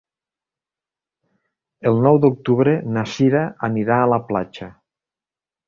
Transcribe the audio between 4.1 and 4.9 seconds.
la platja.